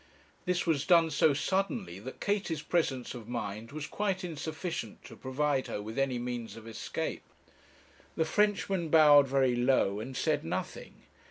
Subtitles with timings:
[0.45, 5.67] This was done so suddenly, that Katie's presence of mind was quite insufficient to provide
[5.67, 7.21] her with any means of escape.
[8.15, 11.03] The Frenchman bowed very low and said nothing.